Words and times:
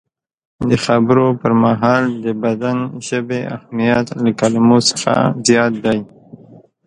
د 0.69 0.71
خبرو 0.85 1.27
پر 1.41 1.51
مهال 1.63 2.03
د 2.25 2.25
بدن 2.43 2.77
ژبې 3.07 3.39
اهمیت 3.55 4.07
له 4.23 4.29
کلمو 4.39 4.77
څخه 4.89 5.13
زیات 5.47 5.73
دی. 5.85 5.99